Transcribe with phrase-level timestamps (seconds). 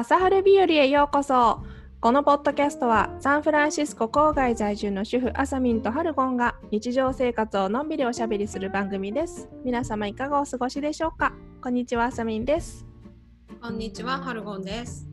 [0.00, 1.60] 朝春日和へようこそ。
[2.00, 9.48] このポッドキャストはサンフランシスコ郊外在住の主婦アサミンとハルゴンが日常生活をのんびりおしゃべりする番組です。
[9.64, 11.32] 皆様いかがお過ごしでしょうか？
[11.60, 12.86] こんにちはアサミンです。
[13.60, 15.08] こんにちは、ハルゴンです。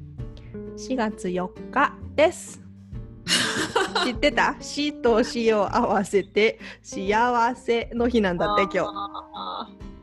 [0.78, 2.62] 4月4日です。
[4.06, 4.56] 知ってた？
[4.62, 9.95] 死と死を合わせて幸せの日なんだって今日。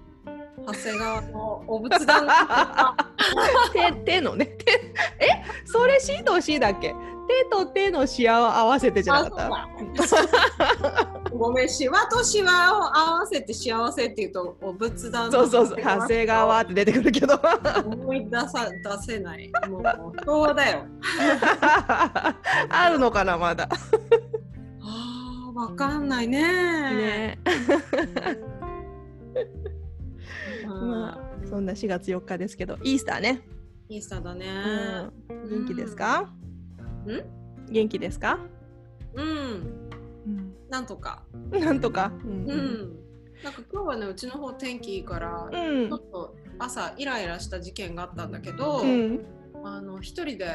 [0.66, 2.26] 長谷川のお仏壇。
[2.26, 2.32] の
[3.72, 4.72] 手手のね手
[5.20, 5.28] え
[5.64, 6.94] それ死と死だっけ？
[7.28, 9.38] 手と手のシワを合わせてじゃなかっ
[9.96, 11.08] た？
[11.32, 15.30] ごめん、シワとシワを合わせて幸せっていうとお仏壇。
[15.32, 15.78] そうそうそう。
[15.82, 17.40] 長谷川って出てくるけど。
[17.86, 19.50] 思い出さ出せない。
[19.68, 19.82] もう
[20.26, 20.84] 昭和だよ。
[22.68, 23.66] あるのかなまだ。
[24.82, 26.42] ああ、わかんないね。
[26.94, 27.38] ね。
[29.34, 29.40] う
[29.78, 29.81] ん
[30.86, 33.42] まあそんな4月4日ですけどイースターね、
[33.88, 34.46] イースターだね。
[35.28, 36.30] うん、元気ですか？
[37.06, 37.24] うん？
[37.70, 38.38] 元気ですか、
[39.14, 39.26] うん、
[40.26, 41.24] うん、なんとか。
[41.50, 42.12] なんとか。
[42.24, 42.44] ううん。
[42.46, 42.48] ん。
[43.42, 45.88] なんか今日はね、うちの方天気いいから、うん。
[45.88, 49.24] ちょっと朝イライラした事件があったんだけど、うん。
[49.64, 50.46] あの一人で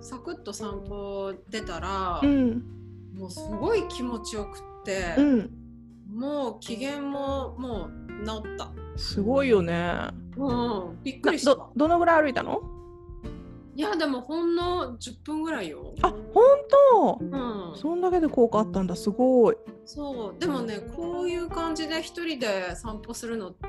[0.00, 2.62] サクッと散歩出たら、うん。
[3.14, 5.50] もうすごい気持ちよくってう、ん。
[6.14, 8.69] もう機嫌ももう治った。
[9.00, 10.08] すごいよね。
[10.36, 11.54] うん、びっくなりした。
[11.54, 11.72] ど。
[11.74, 12.60] どのぐらい歩いたの？
[13.74, 15.94] いやでもほんの10分ぐらいよ。
[16.02, 16.44] あ本
[16.92, 17.18] 当？
[17.20, 18.94] うん、そんだけで効果あったんだ。
[18.94, 19.56] すごい。
[19.86, 20.38] そう。
[20.38, 23.66] でもねこういう感じで一人で散歩するのって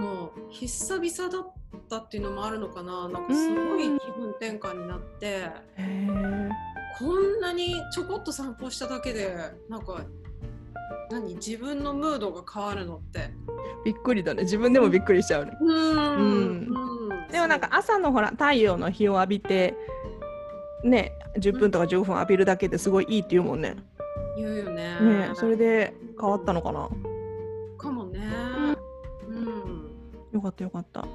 [0.00, 1.52] もう久々だっ
[1.88, 3.08] たっていうのもあるのかな。
[3.08, 5.26] なんかすごい気分転換になって。
[5.26, 6.50] へえ
[6.98, 9.34] こんなにちょこっと散歩しただけで
[9.70, 10.04] なんか
[11.10, 11.34] 何？
[11.34, 13.30] 自分のムードが変わるのって。
[13.84, 14.42] びっくりだね。
[14.42, 15.56] 自分でもびっくりしちゃうね。
[15.60, 16.18] うん。
[16.18, 16.22] う
[16.64, 16.68] ん。
[17.30, 19.74] でもなんか朝のほら太陽の日を浴びて
[20.84, 23.76] ね10分とか15分浴びるだけですごいいいって言うもんね。
[24.36, 25.00] 言うよね。
[25.00, 26.88] ねそれで変わったのかな？
[27.78, 28.20] かもね。
[29.28, 29.90] うん。
[30.32, 31.02] よかったよかった。
[31.02, 31.08] ね。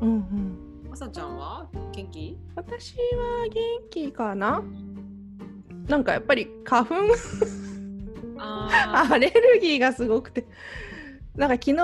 [0.00, 0.58] うんうん。
[0.92, 2.38] あさちゃんは元気？
[2.54, 3.52] 私は元
[3.90, 4.62] 気かな？
[5.88, 6.94] なんかやっぱり花粉？
[6.94, 6.98] あ
[9.10, 10.46] アレルギーがすごくて。
[11.36, 11.74] なんか昨日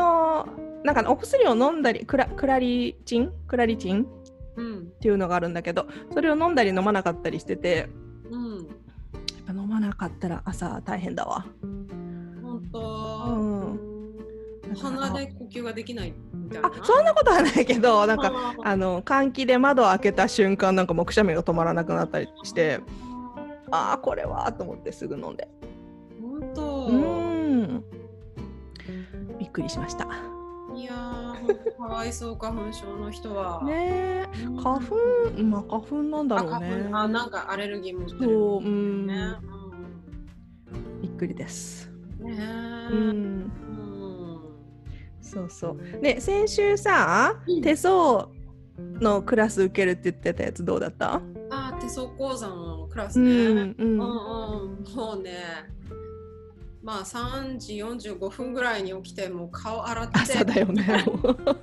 [0.82, 3.32] なんかお薬を飲んだりクラクラリチン？
[3.46, 4.06] クラリチン？
[4.56, 7.88] うんていうのがあるんだけどそれを飲んだり飲まなかったりしてて
[8.30, 8.66] うんやっ
[9.46, 11.44] ぱ飲まなかったら朝大変だわ。
[12.42, 13.78] 本う当、ん。
[14.74, 16.68] 鼻で呼吸ができないみたいな。
[16.68, 22.80] あそんなことはないけどなんかああの換気で窓を開けた瞬間なんかもうくしゃみが止まらなくなったりして
[23.70, 27.84] ああこれはと思ってすぐ飲んでーん。
[29.38, 30.06] びっくりしました。
[30.74, 33.62] いやー、かわいそう花粉症の人は。
[33.64, 34.26] ね
[34.62, 34.94] 花粉
[35.42, 36.88] まあ花粉なんだあろうね。
[36.92, 38.18] あなんかアレルギー持ってる。
[38.20, 39.06] そううん。
[39.06, 39.34] ね。
[41.02, 41.90] びっくりです。
[42.20, 42.38] うんね
[42.90, 43.40] ううん。
[43.40, 43.52] ん。
[45.20, 46.00] そうそう。
[46.00, 47.60] ね先週さうん。
[47.60, 48.28] 手相
[49.00, 51.20] のクラス受けるって言ってたやつどうだった？
[51.50, 53.30] あ手相講座のクラスうね。
[53.64, 55.32] んううんんうん、もうね。
[56.82, 60.20] まあ3時45分ぐらいに起きてもう顔洗って。
[60.20, 61.04] 朝だよね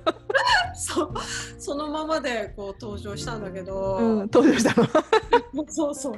[0.74, 1.12] そう。
[1.58, 4.88] そのままでこう登場したんだけど、うん登場したの。
[5.68, 6.14] そうそう。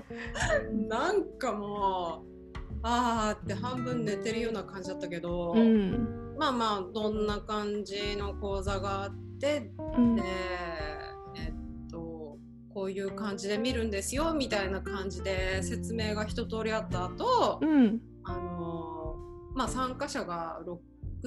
[0.89, 6.35] なんかもう、あーって半分寝てるような感じだったけど、うん。
[6.39, 10.17] まあまあ、どんな感じの講座があって、うん。
[10.17, 10.23] で、
[11.37, 12.39] えっと、
[12.73, 18.01] こういう感じで見るんですよみたいな感じで説明が一通りあった後、うん。
[18.25, 18.82] あの
[19.55, 20.77] まあ参加者が6、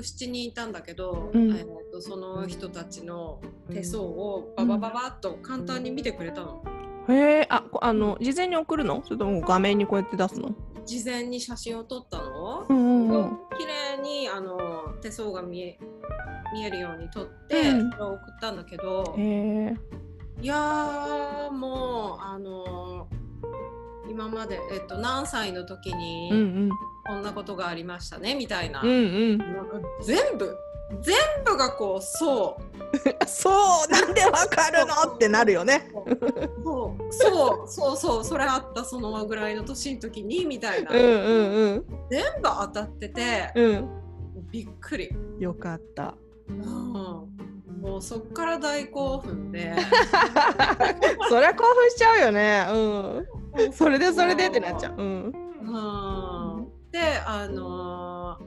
[0.02, 3.42] 7人いたんだけど、うんえっとその人たちの
[3.72, 6.64] 手相をババババッと簡単に見てくれたの。
[7.08, 9.02] へえ、あ、こあの事前に送るの？
[9.06, 10.56] それとも画面にこうやって出すの？
[10.86, 13.38] 事前に写真を撮ったの、うんうんうん。
[13.58, 13.66] 綺
[13.98, 14.60] 麗にあの
[15.02, 15.80] 手相が見え
[16.54, 19.16] 見えるように撮って、うんそれを送ったんだけど。
[20.42, 23.08] いやーもうあの
[24.10, 26.70] 今まで、えっと、何歳の時にうんうん
[27.06, 28.92] こんなことがありましたねみたいな,、うんう
[29.36, 29.38] ん。
[29.38, 30.58] なんか全部
[31.02, 32.64] 全部がこうそう
[33.28, 35.90] そう、なんでわかるのってなるよね。
[36.64, 43.66] そうそうそうそうそれあったそのぐらいの年の時にみたいな、うんうん全部当たってて、うん。
[43.66, 43.90] うん。
[44.52, 45.10] びっくり。
[45.40, 46.16] よかった。
[46.48, 46.66] うん
[47.82, 49.76] もうそっから大興奮で
[51.30, 52.66] そりゃ興奮しちゃうよね。
[52.70, 53.28] うん。
[53.72, 54.96] それでそれでってなっちゃう。
[54.98, 55.26] うん。
[55.26, 55.32] う
[56.62, 58.46] んであのー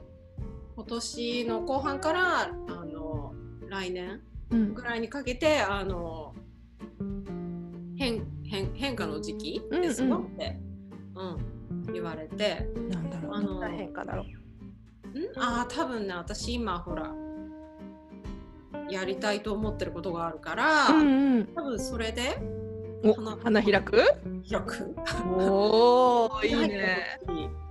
[0.75, 2.49] 今年の後半からあ
[2.85, 3.33] の
[3.67, 6.33] 来年うんぐらいにかけてあの
[7.97, 10.57] 変変変化の時期ですよって、
[11.15, 14.27] うん言われてなんだろうあのどんな変化だろん？
[15.37, 17.13] ああ多分ね私今ほら
[18.89, 20.93] やりたいと思ってることがあるから、う。
[20.93, 21.07] うん
[21.37, 21.45] うん。
[21.53, 22.58] 多分それでお
[23.15, 23.97] 花花開く？
[24.49, 24.95] 開く？
[25.27, 27.19] おおいいね。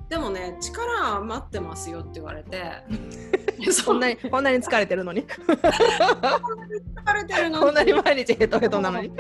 [0.08, 2.62] でもね力余ってますよって言われて。
[3.84, 9.10] こんなにこんなに疲れてるのに、疲れてるのこんなに毎日ヘトヘトなのに？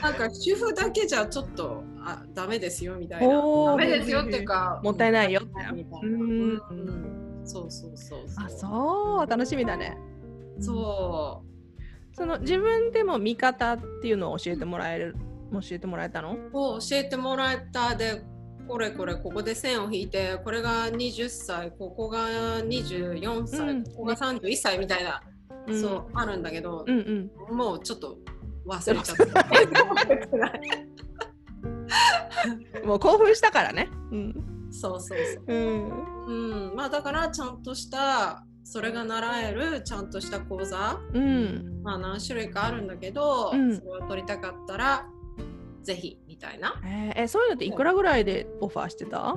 [0.00, 3.34] なんか主婦だけじゃちょっとあダメですよみたいな。
[3.66, 6.54] ダメですよっていうかもったいないよみたいなううん。
[6.54, 6.60] ん
[7.44, 8.44] そうそうそうそう。
[8.46, 9.30] あそう。
[9.30, 9.98] 楽しみだね。
[10.58, 11.46] そう。
[12.16, 15.16] その自分でも見方っていうのを教えてもらえる
[15.60, 16.36] 教えてもらえたの？
[16.52, 18.22] を教えてもらえたで
[18.66, 25.20] これこれここで線を引いてこれが20歳ここが24歳、うんここが31歳みたいな、
[25.66, 27.56] うんそうあるんだけどう、んうん。
[27.56, 28.18] もうちょっと
[28.66, 29.24] 忘れちゃった。
[32.86, 33.88] もう興奮したからね。
[34.10, 34.34] うん。
[34.70, 35.44] そうそうそう。
[35.46, 36.66] うん。
[36.70, 41.80] うん、まあだからちゃんとしたそれが習えるちゃんとした講座、うん。
[41.82, 45.06] まあ何種類かあるんだけど、うんそれを取りたかったら
[45.84, 46.74] ぜひみたいな。
[46.84, 49.36] えーえそういうのっていくらぐらいでオファーしてた？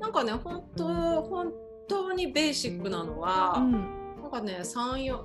[0.00, 0.84] なんかね本当
[1.22, 1.52] 本
[1.88, 3.72] 当にベーシックなのは、うん。
[4.22, 5.20] なんかね34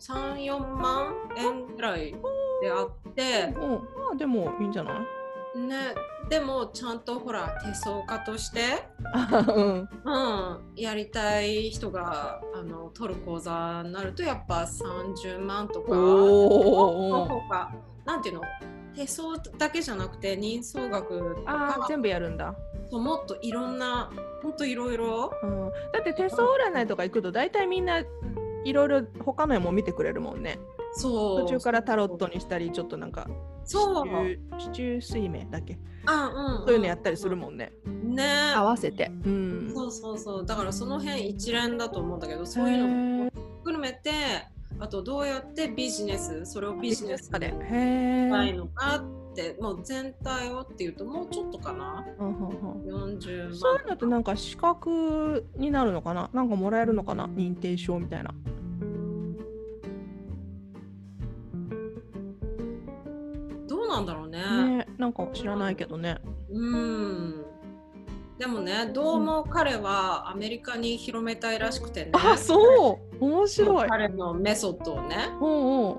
[0.00, 2.12] 34万円ぐらい
[2.62, 3.70] であってうん。
[3.70, 3.78] ま
[4.12, 5.06] あでもいいんじゃな
[5.54, 5.58] い？
[5.58, 5.94] ね
[6.30, 9.88] でもちゃんとほら手相家として、あ うん。
[10.04, 17.70] うん、やりたい人があの取る講座になるとやっぱ30万とか
[18.06, 18.40] なんていうの？
[18.94, 22.54] 手相だけじゃなくて人相学とか全部やるんだ。
[22.90, 24.10] そうもっといろんな
[24.42, 25.70] ほんといろいろうん。
[25.92, 28.00] だって手相占いとか行くと大体みんな
[28.64, 30.58] いろいろ他の絵も見てくれるもんね。
[30.94, 33.26] そう途中からタロットにしたりちょっとなんか
[33.64, 34.06] そう
[34.58, 35.78] 四柱水明だっけ？
[36.04, 37.72] あ、うん、そういうのやったりするもんね。
[37.88, 39.10] んね合わせて。
[39.24, 39.72] うん。
[39.74, 43.30] そうそうそうだからその辺一連だと思うんだけどそういうのも
[43.60, 44.10] 含めて
[44.82, 47.38] あとどうやってビジネスそれをビジネスで。
[47.38, 48.28] でへえ。
[48.28, 56.30] したいのかってもう全体をっていうともうちょっとかなうんうんうん40万そういうのってなんか資格になるのかな？
[56.32, 57.26] なんかもらえるのかな？
[57.28, 58.34] 認定証みたいな。
[63.68, 64.40] どうなんだろうね
[64.78, 66.18] ねなんか知らないけどね。
[66.50, 67.44] うん
[68.38, 73.88] でもねどうも彼はアメリカに広めたいらしくてねあそう面白い。
[73.88, 75.54] 彼のメソッドをね、うんう
[75.86, 75.90] ん。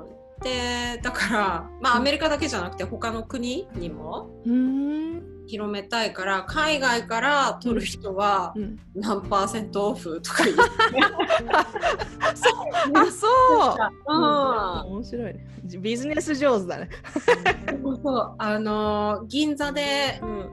[0.00, 0.06] うん、
[0.42, 4.30] でだからまあアメリカだけじゃなくて他の国にも。
[5.44, 10.62] 広めたいから海外から取る人はうん、何パーセントオフとか言って、
[12.94, 13.30] あそう。
[14.08, 14.14] う
[14.88, 15.44] ん面白いね。
[15.80, 16.88] ビジネス上手だね。
[17.82, 20.48] そうそうあの銀座でうん。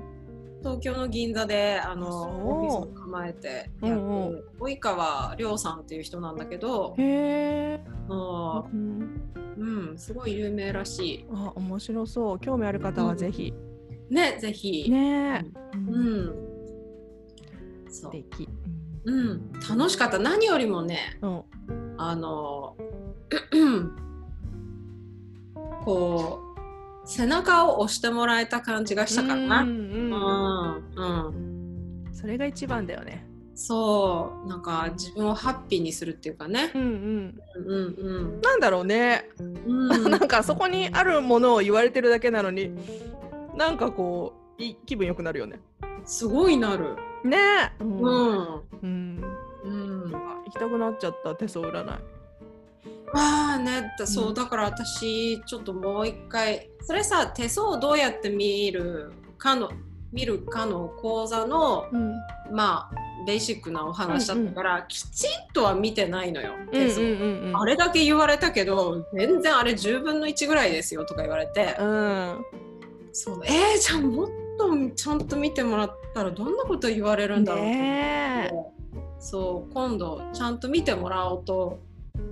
[0.60, 7.80] 東京の銀座であのオフィスを構えてやる、うんう及川亮さんっていう人なんだけど、へえ。
[8.08, 9.22] もうん。
[9.58, 12.40] ううん、すごい有名らしあ面白そう。
[12.40, 13.48] 興味ある方はぜひ。
[13.48, 13.54] い。
[14.14, 14.90] ねぜひ。
[14.90, 15.46] ねえ。
[15.76, 16.34] うん。
[17.90, 18.48] 素敵。
[19.06, 20.20] うん、楽しかった。
[20.20, 21.44] 何よりもね、うん。
[21.98, 22.76] あの
[25.84, 26.49] こう
[27.10, 29.64] 背中を押してもらえた感じがしたかな。
[29.64, 32.14] うんううんん、うん。
[32.14, 33.26] それが一番だよね。
[33.56, 36.72] そう、なんか自分をハッピーにするっていうかね。
[36.76, 37.42] うんうん。
[37.56, 39.28] うんうんなんだろうね。
[39.40, 39.92] うん。
[39.92, 42.72] う んなんかそこにあるものを言われてるだけなのに、
[43.58, 45.60] なんかこういい気分良くなるよね。
[46.06, 46.96] すごいなる。
[47.24, 47.84] ねえ。
[47.84, 47.86] う。
[47.86, 48.62] うんん。
[48.84, 49.24] うん。
[49.64, 49.68] う
[50.10, 50.16] ん。
[50.16, 52.19] あ行きたくなっちゃった手相占い。
[53.14, 59.72] ああね、だそうう、んだから私ちょっともう一回それさ手相をどうやって見るかの
[60.12, 62.14] 見るかの講座のうん。
[62.52, 72.46] まあベーシックなお話だったから、きちんとは見てないのよ手相、うんうんあれだけ言われたけど全然あれ10分の1ぐらいですよとか言われて、うん。
[73.12, 78.80] そうえー、じゃあもっとちゃんと見てもらったらどんなこと言われるんだろうと思って、ねえ。
[79.20, 81.80] そう今度ちゃんと見てもらおうと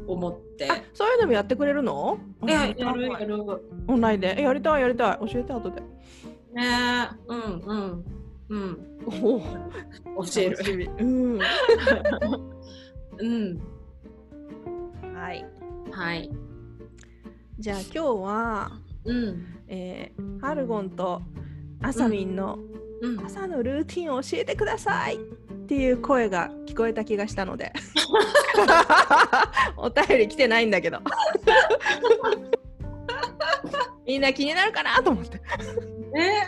[0.08, 0.70] 思って。
[0.72, 2.20] あ、そういうのもやってくれるの？
[2.48, 4.36] えやるやるオンラインで？
[4.40, 5.20] えやりたいやりたい。
[5.32, 5.82] 教えて後で。
[5.82, 5.88] ね
[7.28, 8.06] うんうん
[8.50, 8.80] うん
[9.24, 9.36] お
[10.16, 10.26] お。
[10.26, 11.40] 教えるうん。
[13.20, 13.62] うん
[15.16, 15.46] はい。
[15.92, 16.30] はい
[17.60, 18.72] じゃあ今日は、
[19.06, 21.24] うんえー、ハルゴンと
[21.82, 22.60] アサミンの
[23.02, 25.18] うん朝のルーティンを教えてください
[25.68, 27.74] っていう声が聞こえた気がしたので。
[29.76, 31.00] お便り来てないんだけど。
[34.06, 35.42] みんな気になるかなと思って。
[36.14, 36.48] ね。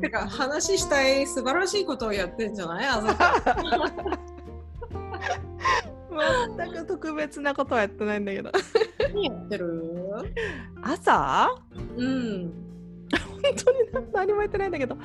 [0.00, 2.86] てか話したい素晴らしいことをやってんじゃない？
[2.86, 4.18] あざか
[6.56, 8.50] 全く特別なことはやってないんだけど。
[8.98, 10.34] 何やってる？
[10.82, 11.50] 朝？
[11.98, 12.50] うん。
[13.30, 14.96] 本当に何もやってないんだけど。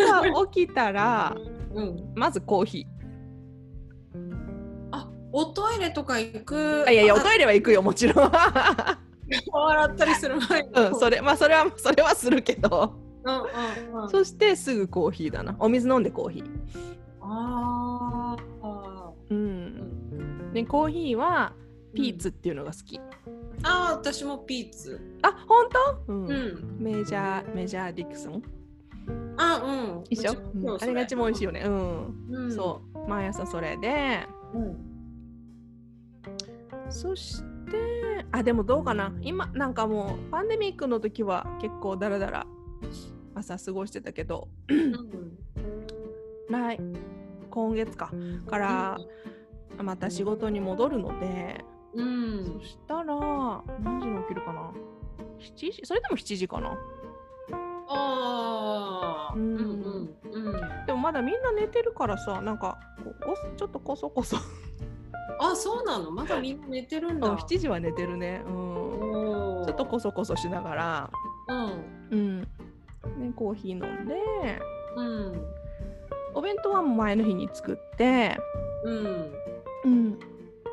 [0.00, 1.36] 朝起きたら
[1.78, 2.12] うん。
[2.14, 2.86] まずコーヒ
[4.90, 6.54] あ、おトイレとか行く。
[6.54, 8.30] ーあいやいやおトイレは行くよもちろん。
[9.52, 10.68] 顔洗ったりする前に。
[10.74, 12.94] うんそれまあそれはそれはするけど。
[13.24, 14.08] うんうんうん。
[14.10, 15.54] そしてすぐコーヒーだな。
[15.58, 16.44] お水飲んでコーヒー。
[17.20, 18.66] あー。
[18.66, 20.48] あうん。
[20.48, 21.52] んでコーヒーは
[21.94, 23.00] ピーツっていうのが好き、
[23.62, 25.00] あー、私もピーツ。
[25.22, 25.68] あ本
[26.06, 26.26] 当、うん。
[26.26, 26.76] うん。
[26.78, 28.42] メジャーメジャーディクソン
[29.36, 30.04] あ、うん。
[30.10, 30.32] 一緒、
[30.80, 32.52] あれが一番美味しいよねうん、うん。
[32.52, 34.58] そう毎朝それでう。
[34.58, 34.76] うん。
[36.90, 42.46] そしてあでもどうかな今なんかもうパンデミックの時は結構ダラダラ
[43.34, 45.38] 朝過ごしてたけどうん。
[46.50, 46.80] 来
[47.50, 48.12] 今月か
[48.48, 48.98] から
[49.82, 52.64] また仕事に戻るので、うんそ。
[52.64, 54.72] したら何時に起きるかな
[55.38, 55.80] ？7時？
[55.84, 56.76] それでも7時かなあ
[57.88, 58.47] あ。
[59.38, 59.60] ううんん
[60.32, 60.86] うんうん。
[60.86, 64.36] でもまだみんな寝てるからさなんかここちょっとこそこそ
[65.40, 66.10] あ、そうなの？
[66.10, 67.36] まだみんな寝てるんだ。
[67.36, 68.52] 7時は寝てるねうん
[69.66, 71.10] ちょっとこそこそしながら
[71.48, 72.08] うん。
[72.10, 72.46] うんね
[73.36, 74.14] コーヒー飲んで
[74.96, 75.46] うん。
[76.34, 78.36] お弁当はもう前の日に作って
[78.84, 79.32] うん。
[79.84, 80.18] うん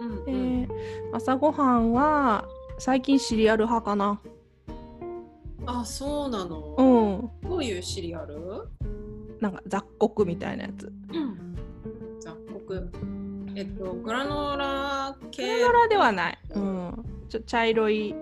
[0.02, 0.26] うん。
[0.26, 0.68] で、うん。
[1.14, 2.46] 朝ごはんは
[2.80, 4.20] 最近シリアル派かな
[5.68, 6.76] あ、そうなの？
[6.78, 7.50] うん。
[7.50, 8.36] どういうシリアル？
[9.40, 10.92] なんか雑穀みたいなやつ。
[11.12, 11.56] うん。
[12.20, 12.92] 雑穀。
[13.56, 15.60] えっと、グラノーラグ系。
[15.62, 18.16] ラノラではない、うん、ちょ茶色い。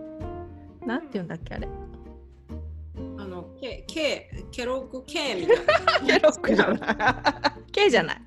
[0.86, 1.68] なんていうんだっけあれ？
[3.18, 5.58] あの、ケ、ケ、ケロッグ系みたい
[6.06, 6.08] な。
[6.20, 7.62] ケロックじゃない。
[7.72, 8.22] 系じゃない。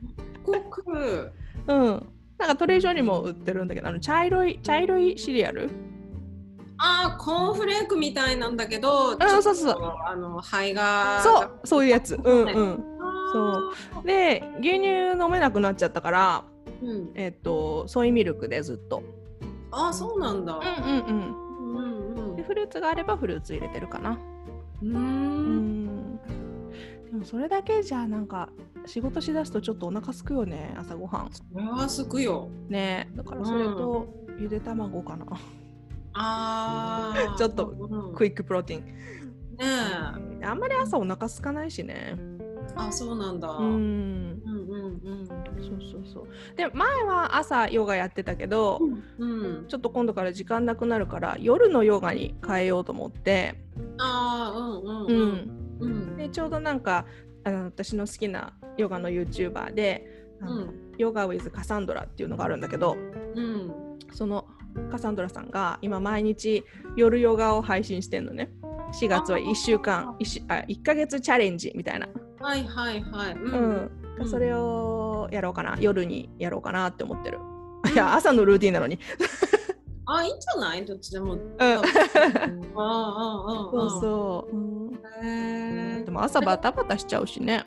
[0.46, 1.32] 雑穀。
[1.68, 2.06] うん。
[2.38, 5.70] なんかトレーションにも売ってるんだけどあの茶色い茶色いシリアル
[6.78, 9.18] あー、コーンフレークみたいなんだけど、ん。
[9.18, 9.94] ちょっとそうそう。
[10.06, 11.20] あの、肺が。
[11.22, 12.18] そうそういうやつ。
[12.22, 12.98] うんうん。
[13.00, 14.06] あー。
[14.06, 16.44] で牛乳飲めなくなっちゃったから
[16.82, 17.10] うん。
[17.14, 19.02] えっとソイミルクでずっと。
[19.70, 20.58] あー、そうなんだ。
[20.58, 21.36] うんうんうん。
[21.76, 24.18] うんうんでフルーツがあればフルーツ入れてるかな。
[24.82, 26.16] うん。
[27.10, 28.50] でもそれだけじゃなんか
[28.84, 31.30] 仕事しだすとちょっとお腹すくよね朝ごはん。
[31.52, 32.48] これはすくよ。
[32.68, 34.06] ねだからそれと
[34.38, 35.38] ゆで卵かな、あ
[36.18, 37.34] あ。
[37.36, 38.92] ちょっとうんクイックプロテインね
[40.40, 40.44] え。
[40.44, 42.16] あんまり朝お腹空かないしね
[42.74, 43.48] あ、そうなんだ。
[43.48, 45.26] ううんんうんうん。
[45.26, 48.80] そうそうそうで前は朝ヨガやってたけど、
[49.18, 49.64] うん。
[49.68, 53.54] ちょっと今度から時間なくなるから夜のヨガに変えようと思って、
[53.98, 55.50] ああ、うんうんううんん。
[55.80, 56.16] うん。
[56.16, 57.06] でちょうどなんか
[57.44, 62.96] あの私の好きなヨガの YouTuber であの、うんヨガ with カサンドラっていうのがあるんだけど
[63.34, 63.72] うん。
[64.12, 64.46] その
[64.90, 66.64] カサンドラさんが今毎日
[66.96, 68.50] 夜ヨガを配信してんのね。
[69.00, 72.08] 4月は1週間 1, 週あ1ヶ月チャレンジみたいな、
[72.40, 73.32] はいはいはい。
[73.34, 73.90] ううん。
[74.20, 74.28] うん。
[74.30, 75.76] それをやろうかな。
[75.80, 77.38] 夜にやろうかなって思ってる。
[77.92, 78.98] いや朝のルーティンなのに。
[80.06, 80.84] あ、いいんじゃない？
[80.86, 81.34] どっちでも。
[81.34, 81.40] うん。
[81.58, 83.90] ああ、ああ、そうう。
[83.90, 84.60] そう、う
[85.24, 86.04] ん。
[86.04, 86.10] で。
[86.10, 87.64] も朝バタバタしちゃうしね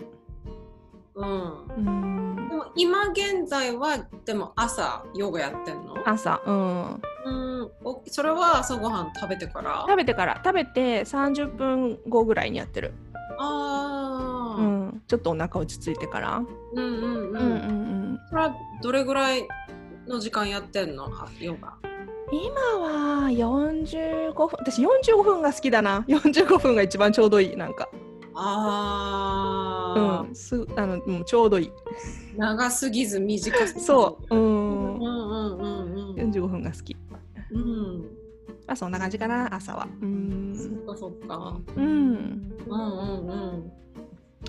[1.19, 1.65] うん。
[1.75, 2.49] うん。
[2.49, 5.95] でも今現在はでも朝ヨガやってんの？
[6.05, 7.01] 朝うん。
[7.25, 7.29] う
[7.65, 7.71] ん。
[7.83, 9.85] おそれは朝ごはん食べてから？
[9.87, 10.41] 食べてから。
[10.43, 12.93] 食べて30分後ぐらいにやってる、
[13.37, 16.41] ああ、うん、ちょっとお腹落ち着いてから。
[16.73, 17.29] うんうんうん。
[17.29, 17.43] うんう
[18.15, 19.47] んそれはどれぐらい
[20.07, 21.05] の時間やってんの？
[21.05, 21.73] あヨガ。
[22.31, 24.49] 今は45分。
[24.59, 26.05] 私45分が好きだな。
[26.07, 27.89] 45分が一番ちょうどいいなんか
[28.41, 30.35] ああ、うん。
[30.35, 31.71] すあの、うん、ちょうどいい。
[32.37, 33.85] 長すぎず短すぎず。
[33.85, 34.35] そう。
[34.35, 34.95] うん。
[34.99, 36.15] うんうんうんうん。
[36.15, 36.95] 45分が好き。
[37.51, 38.05] うん。
[38.67, 39.87] あそんな感じかな朝は。
[40.01, 41.59] うんそっかそっか。
[41.75, 41.85] うん。
[41.85, 43.71] うんうんうん。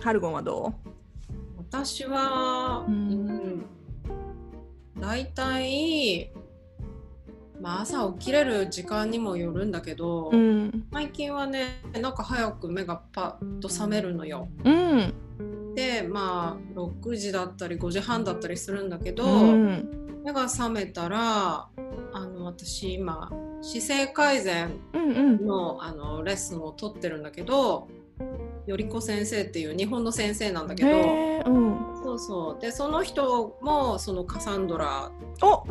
[0.01, 0.73] ハルゴンはど
[1.59, 3.19] 私は、ううん
[3.59, 3.65] ん、
[4.99, 6.31] 大体、
[7.61, 10.87] まあ、朝起きれる時間にもよるんだけど、ううん。
[10.93, 14.49] 最近はねなんか早く目がパッと覚めるのよ。
[14.65, 15.75] うん。
[15.75, 20.23] でまあ6時だったり5時半だったりするんだけど、うん。
[20.25, 21.69] 目が覚めたら
[22.13, 25.47] あの私今姿勢改善うんうん。
[25.47, 27.89] のあのレッスンを取ってるんだけど
[28.67, 30.91] よりこ先生っていう日本の先生なんだけど。
[30.91, 31.79] うん。
[32.03, 32.61] そうそう。
[32.61, 35.11] でその人もそのカサンドラ
[35.43, 35.65] お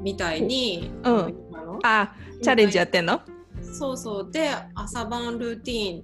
[0.00, 1.34] みたいに、うん。
[1.82, 3.20] あチャレンジやってんの？
[3.62, 4.30] そうそう。
[4.30, 6.02] で朝晩ルーティ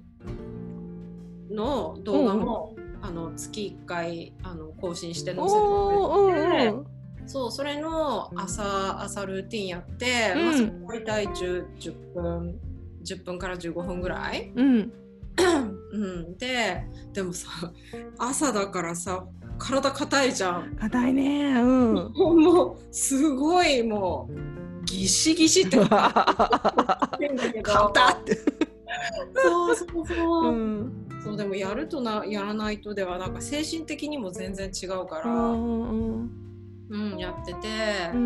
[1.51, 5.67] ンの動画も、あの月1回あの更新して載せてく
[6.33, 6.85] れて、うんうん
[7.27, 10.83] そうそれの朝朝ルーティンやって、うん。
[10.85, 12.59] まあ、大体 10, 10分
[13.03, 14.93] 10分から15分ぐらい、うん。
[15.91, 16.83] うん、で
[17.13, 17.49] でもさ
[18.19, 19.25] 朝だからさ
[19.57, 20.75] 体硬いじゃん。
[20.79, 21.53] 硬いね。
[21.61, 21.93] うん。
[22.13, 25.77] もうすごいもうギシギシって。
[25.87, 25.97] 硬
[28.11, 28.35] って
[29.35, 31.07] そうそうそう、うん。
[31.23, 36.29] そうでもやるとなやらないとではなんか精神的にも全然違うから、うん
[36.89, 37.67] うん、やってて、
[38.13, 38.19] うん。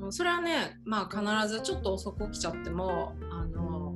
[0.00, 3.94] うんそれはねまあ必ずちょっと遅く起きちゃってもあの、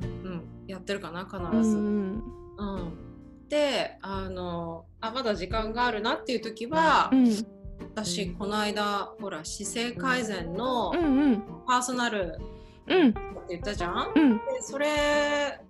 [0.00, 1.76] うん、やってるかな必うず。
[1.76, 2.22] ん。
[2.56, 3.11] うん
[3.52, 7.28] であのあまだ時間があるなっていう時は、うん。
[7.94, 11.42] 私この間ほら姿勢改善のうんうん。
[11.66, 12.38] パーソナル
[12.86, 13.08] うん。
[13.10, 14.38] って言ったじゃん、うん。
[14.38, 15.60] でそれ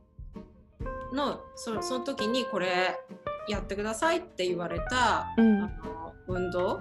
[1.13, 3.01] のそその時にこれ
[3.49, 5.65] やってくださいって言われた、うん。
[5.65, 6.81] あの運動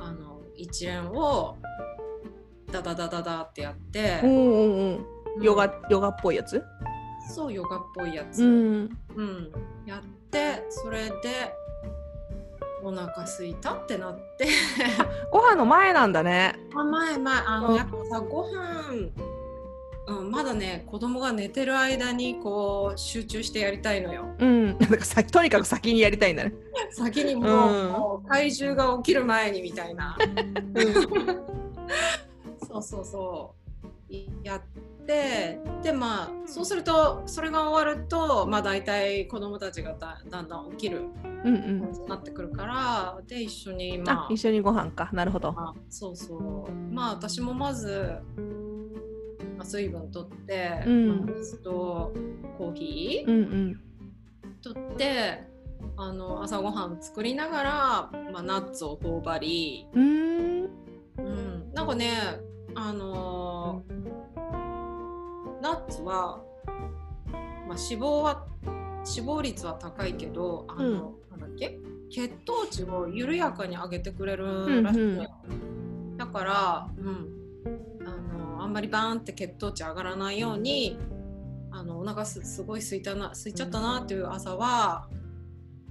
[0.00, 1.58] あの一連を
[2.72, 5.06] ダダダダダってやって、うんうん。
[5.36, 5.42] うん。
[5.42, 6.64] ヨガヨガっぽいやつ？
[7.28, 8.98] そうヨガっぽいやつ、うん。
[9.16, 9.52] うん。
[9.86, 11.52] やってそれで
[12.82, 14.46] お腹すいたってなって。
[15.30, 16.54] ご飯の前なんだね。
[16.74, 17.66] あ前前あうん。
[17.72, 19.10] のやっぱさご飯
[20.08, 24.24] うん、まだね子供が寝てる間にこう集中してやりたいのよ。
[24.38, 24.66] うん。
[24.66, 26.54] なんかさとにかく先にやりたいんだね。
[26.92, 27.92] 先にもう,、うん。
[27.92, 30.16] もう体重が起きる前にみたいな。
[32.66, 33.54] そうそうそ
[34.10, 34.12] う。
[34.12, 34.62] いやっ
[35.08, 41.02] てでまあそうするとそれが終わるとまあ大体子供たちがだだんだん起きる
[41.44, 41.80] うんうん。
[41.80, 45.08] 感じになってくるからで一緒にまああ一緒にご飯か。
[45.12, 45.52] なるほど。
[45.52, 46.72] まあそうそう。
[46.92, 48.18] まあ私もまず、
[49.56, 51.08] まあ、水分とって、うん。
[51.08, 52.12] まあ水と
[52.58, 53.80] コーヒーうんうん。
[54.62, 55.44] とって
[55.96, 60.68] あの朝ごはん作りながら、まあ、ナッツを頬張り、うーん。
[61.18, 62.10] うん、なんかね
[62.74, 64.37] あのー
[65.60, 66.42] ナッツは、
[67.66, 68.46] まあ、脂肪は
[69.16, 71.78] 脂肪率は高いけどあの、なんだっけ？
[72.10, 75.30] 血糖値を緩やかに上げてくれるらしいのよ、
[76.16, 77.28] だから、うん、
[78.06, 78.10] あ
[78.56, 80.98] のあんまりバーンって血糖値上がらないように
[81.70, 85.06] あのお腹すすごい空いたな空いちゃったなっていう朝は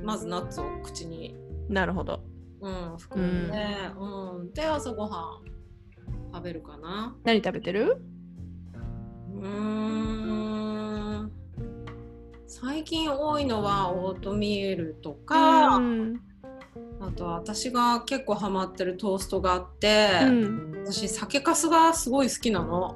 [0.02, 1.36] まずナッツを口に、
[1.70, 2.24] なるほど。
[2.62, 3.66] うん、含んで、
[4.00, 4.52] うん。
[4.54, 7.16] で朝ごはん食べるかな。
[7.24, 8.02] 何食べてる？
[9.42, 11.32] うーん。
[12.48, 16.22] 最近多いのはオートミールとか、うん。
[17.00, 22.96] あとは私が結構ハマってるトーストがあって、うん私酒粕がすごい好きなの。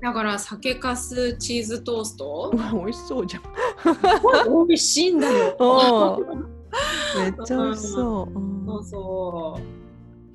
[0.00, 2.52] だから酒粕チーズトースト。
[2.72, 4.66] 美味しそうじゃん。
[4.66, 5.56] 美味しいんだよ。
[5.58, 6.20] お
[7.18, 8.38] めっちゃ美味しそう。
[8.38, 8.66] うん。
[8.66, 9.58] そうそ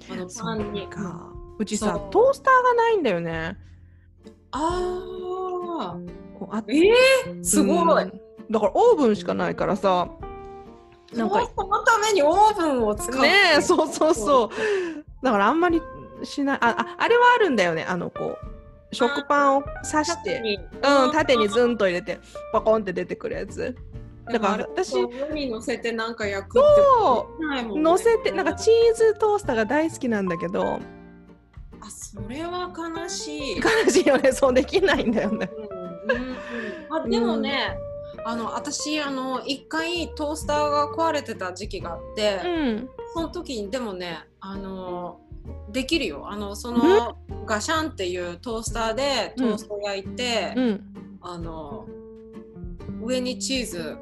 [0.09, 0.13] う。
[0.13, 0.83] あのそパンに。
[0.83, 1.31] うか。
[1.57, 3.55] うちさトースターがないんだよね
[4.51, 5.01] あ
[5.79, 8.21] あーえー、すごい、うん。
[8.49, 10.09] だからオーブンしかないからさ。
[11.13, 14.49] なんかそのためにオーブンを使うねえそうそうそう。
[15.23, 15.81] だからあんまり
[16.23, 16.57] しない。
[16.61, 17.83] あああれはあるんだよね。
[17.83, 20.39] あのこう食パンを刺して。
[20.39, 20.57] に。
[20.57, 22.19] うん縦にズンと入れて
[22.53, 23.75] パコンって出てくるやつ。
[24.25, 27.79] だから私上に乗せてなんか焼くってねう。
[27.79, 30.79] 乗せてなんかチーズトースターが大好きなんだけど
[31.81, 34.31] あそれは悲しい、悲しいよね。
[34.31, 35.49] そうできないんだよね。
[36.07, 36.37] うんうんうん、
[37.05, 37.75] あでもね、
[38.23, 42.89] あの私あの一回トースターが壊れてた時期があって、うん。
[43.13, 45.19] その時にでもねあの
[45.71, 46.29] できるよ。
[46.29, 50.83] あのそのガシャンっていうトースターでトースト焼いて、うん。
[51.21, 51.87] あの
[53.03, 53.97] 上にチーズ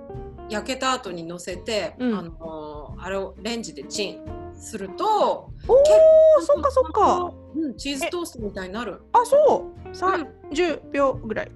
[0.50, 2.18] 焼けた後に乗せて、うん。
[2.18, 9.02] あのあれをレンジでチンするとおおそっかそっか、うん、チーズトーストみたいになる。
[9.14, 9.88] あそう。
[9.90, 11.52] 30秒ぐらい。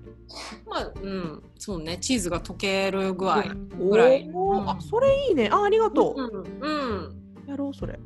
[0.66, 3.44] まあ、うん、そうね、チーズが溶ける具合。
[3.78, 4.30] ぐらい。
[4.34, 4.62] おー。
[4.62, 4.70] うん。
[4.70, 5.50] あそれいいね。
[5.52, 6.22] あありがとう。
[6.22, 7.08] ん、うん、
[7.48, 8.00] うやろうそれ。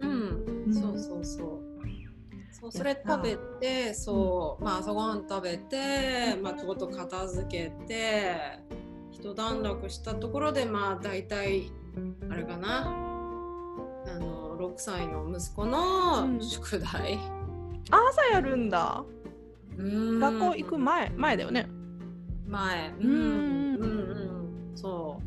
[0.00, 1.70] うん、そうそうそう。
[2.60, 8.36] そうそれ食べて、そう、まあ朝ごはん食べて、まあちょっと片付けて、
[9.10, 11.72] 一段落したところで、まあ大体、
[12.30, 13.09] あれかな、
[14.06, 16.40] あの、6歳の息子うのん。
[16.42, 17.18] 宿題。
[17.90, 19.04] あ朝やるんだ。
[19.78, 20.18] うん。
[20.20, 21.68] 学校行く前前だよね。
[22.46, 22.92] 前。
[23.00, 23.10] うん。
[23.10, 25.20] うん、うん、うん、そ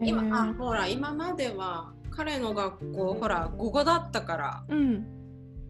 [0.00, 0.06] う。
[0.06, 4.64] 今あほら今までは彼の学校ほら午後だったから。
[4.68, 5.06] うん。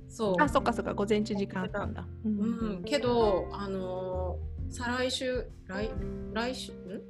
[0.09, 0.35] そう。
[0.43, 0.95] あそっかそっか。
[0.95, 2.07] 午前中時間あったんだ。
[2.25, 5.91] ううん、けどあのー再来週来
[6.33, 7.03] 来週ん？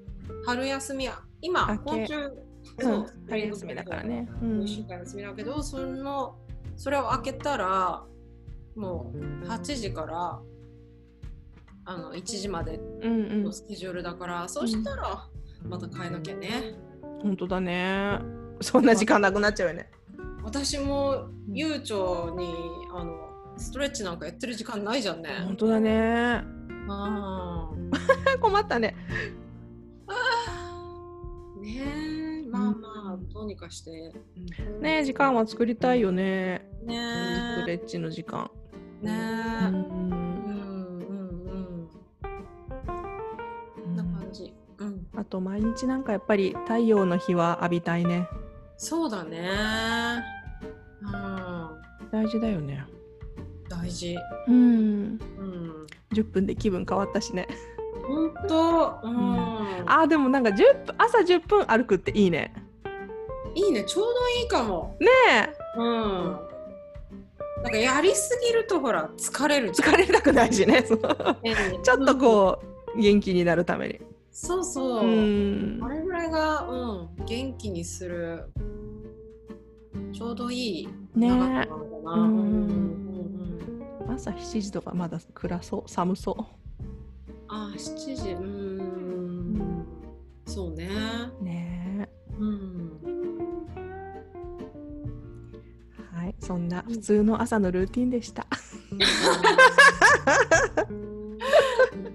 [0.46, 1.18] 春休みや。
[1.42, 2.14] 今今週
[2.82, 4.28] うん春休みだからね。
[4.42, 6.36] うん1週間休みだけどその
[6.76, 8.04] それを開けたら
[8.76, 10.40] もう8時から
[11.84, 15.28] あの1時までうんうんのスケジュールだから、そしたら
[15.64, 16.74] また変えなきゃね
[17.22, 18.18] 本当だね。
[18.60, 19.90] そんな時間なくなっちゃうよね。
[20.42, 22.54] 私も悠長に
[22.94, 26.42] あのストレッチなんかやってる時間ないじゃんね本当だね。
[26.88, 27.70] あ
[28.40, 28.96] 困ったね。
[30.06, 31.82] ーね
[32.16, 32.19] え
[32.50, 32.74] まあま
[33.14, 34.12] あどうにかして、
[34.80, 36.68] ね時間は作りたいよね。
[36.84, 38.50] ねストレッチの時間。
[39.00, 40.10] ねうんえうん。
[40.10, 41.88] うんうん
[43.82, 44.52] こんな感じ。
[44.78, 45.06] うん。
[45.16, 48.28] あと毎日なんかやっぱり太陽の日は浴びたいね。
[48.76, 49.48] そうだね。
[51.02, 51.10] うん。
[52.10, 52.84] 大事だよね。
[53.68, 54.16] 大事。
[54.48, 54.54] うん。
[54.54, 55.86] うん。
[56.12, 57.46] 10分で気分変わったしね。
[58.10, 59.00] 本当。
[59.02, 62.52] うん、あーでもなんか10分朝10分歩くっていいね。
[63.54, 63.84] いいね。
[63.84, 64.96] ちょうどいいかも。
[65.00, 65.52] ねえ。
[65.78, 66.38] うん。
[67.62, 70.82] なんかやりすぎるとほら疲れる疲れたくないしね。
[70.82, 72.58] ちょっとこ
[72.96, 74.00] う元気になるために。
[74.32, 75.80] そうそう、うん。
[75.82, 78.50] あれぐらいが、うん、元気にする
[80.12, 81.76] ちょうどいいね長さなの
[84.06, 86.59] かな、朝7時とかまだ暗そう寒そう。
[87.52, 88.30] あ7時。
[88.30, 89.84] うん。
[90.46, 90.88] そうね。
[91.42, 92.08] ね。
[92.38, 92.92] うん。
[95.98, 98.46] えはいそんな普通の朝のルーティンでした。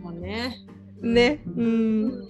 [0.01, 0.55] まあね。
[1.01, 1.43] ね。
[1.47, 1.61] う。
[1.61, 2.29] うん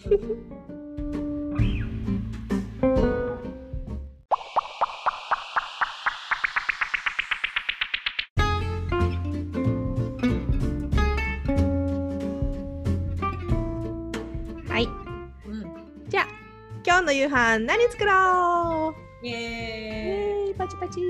[16.88, 18.94] 今日の夕飯何作ろ
[19.24, 19.26] う？
[19.26, 21.02] イエえーイパチパチ。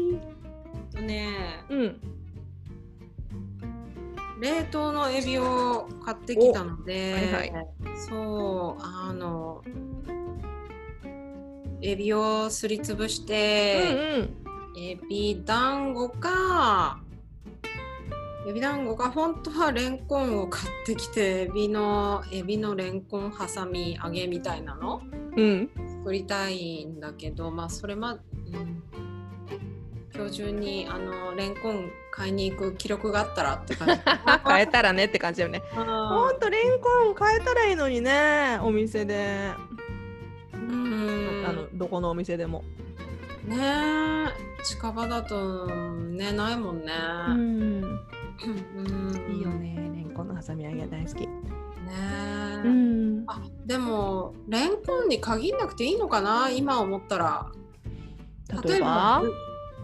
[0.90, 1.28] とね
[1.70, 2.00] うん。
[4.40, 7.66] 冷凍のエビを買ってきたので、はいは
[7.98, 9.62] そうあの
[11.82, 13.34] エビをすりつぶして、
[14.78, 17.02] エビ団子か
[18.48, 25.25] エビ団子か本当はレンコンを買ってきてエビのエビのレンコン挟み揚げみたいなのうんうん。
[25.36, 28.84] 作りたいんだけどまあそれま、うん、
[30.16, 33.94] 今日中にあのレンコン買いに行く気力があったらって感じ
[34.48, 35.62] 変えたらねって感じだよね。
[35.72, 39.52] ほあんとレンコン変えたらいいのにねお店で。
[40.54, 42.64] ーうんあのどこのお店でも。
[43.46, 46.94] ねえ近場だとねないもんね、
[47.28, 47.36] うん。
[47.36, 47.38] う
[48.82, 51.28] んいいよねレンコンの挟み揚げ大好き。
[51.86, 51.92] ね。
[52.66, 53.24] え、うん。
[53.28, 56.50] あでもレンコンに限んなくていいのかな？
[56.50, 57.48] 今思ったら。
[58.64, 59.22] 例えば？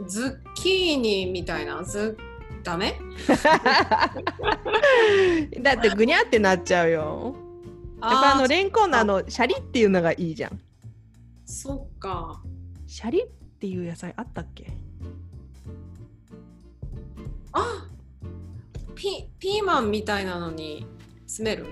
[0.08, 1.84] ズズッキーニみたいな。
[1.84, 2.18] ズ
[2.64, 3.00] ダメ？
[5.62, 7.36] だってぐにゃってなっちゃうよ。
[8.02, 10.60] やっぱあのレンコンのあのシャリっていうのがいいじゃん。
[11.46, 12.42] そっか。
[12.88, 13.28] シャリっ
[13.60, 14.72] ていう野菜あったっけ？
[17.54, 17.86] あ
[18.96, 20.86] ピピーマンみたいなのに
[21.26, 21.66] 詰める？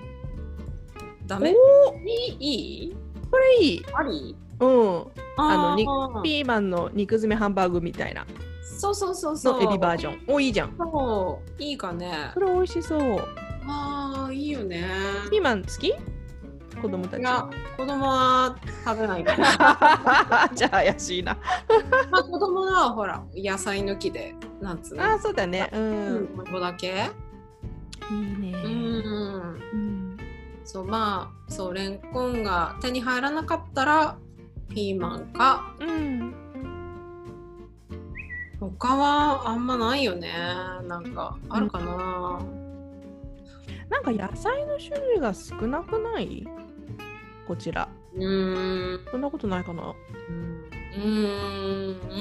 [1.29, 1.53] ダメ？
[1.55, 2.97] おいい
[3.31, 3.85] これいい。
[3.93, 5.03] ありうん。
[5.37, 8.25] あのピーマンの肉詰めハンバーグみたいな
[8.61, 10.19] そうそうそうそうのエビバージョン。
[10.27, 10.75] おいいじゃん。
[10.77, 13.19] そういいかねそれ美味しそう。
[13.67, 14.83] ああいいよね
[15.29, 15.93] ピーマン好き？
[16.81, 17.19] 子供たち。
[17.19, 21.37] いや子供は食べないから じゃあ怪しいな。
[22.09, 25.69] まあ子供はほら野菜抜きでなんつうのあーそうだね。
[25.73, 25.77] う。
[25.77, 26.87] うんんここだけ
[28.11, 28.17] いい
[28.51, 28.53] ね。
[28.63, 29.88] うんうん。
[30.71, 34.17] そうまあそうレンコンが手に入らなかったら
[34.69, 35.73] ピーマンか。
[35.79, 36.31] うん。
[38.59, 40.31] 他はあんまないよね。
[40.87, 42.39] なんかあるかな、
[43.89, 46.47] なんか野菜の種類が少なくない？
[47.47, 47.89] こちら。
[48.13, 49.05] うーん。
[49.09, 49.95] そんなことないかな？
[50.29, 50.69] うん。
[50.95, 51.99] うーん。
[51.99, 52.13] う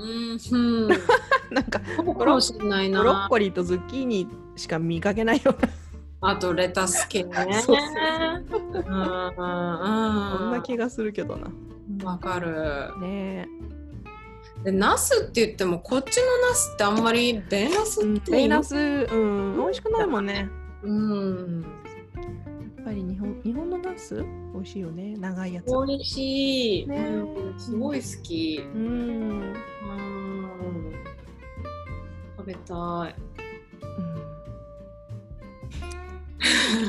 [0.00, 0.56] ーん。
[0.56, 0.88] うん。
[1.52, 5.68] なんか ブロッなコリーとズッキーニしか見かけないような。
[6.22, 7.32] あとレタス系ね
[7.64, 9.42] そうそううんうんそ
[10.44, 11.48] んうな気がするけどな。
[11.48, 11.52] ん
[12.04, 13.48] わかるね
[14.62, 20.48] でナスって言ってもこっちのナスってあんまりベーナスってベーナス、うん、美味しくないもんね。
[20.82, 21.62] うん
[22.76, 24.24] やっぱり日本日本のナス？
[24.54, 25.14] 美味しいよね。
[25.18, 25.66] 長いやつ。
[25.86, 28.82] 美味しい、ねうんすごい好きうん。
[28.82, 29.54] うん
[32.36, 33.14] 食べたい。